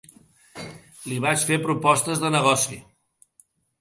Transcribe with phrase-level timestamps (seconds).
[1.11, 2.79] Li vaig fer propostes de negoci.